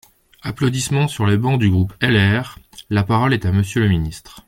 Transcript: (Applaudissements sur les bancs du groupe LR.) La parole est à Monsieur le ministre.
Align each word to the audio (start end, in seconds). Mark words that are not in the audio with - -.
(Applaudissements 0.41 1.07
sur 1.07 1.27
les 1.27 1.37
bancs 1.37 1.59
du 1.59 1.69
groupe 1.69 1.93
LR.) 2.01 2.57
La 2.89 3.03
parole 3.03 3.35
est 3.35 3.45
à 3.45 3.51
Monsieur 3.51 3.81
le 3.83 3.87
ministre. 3.87 4.39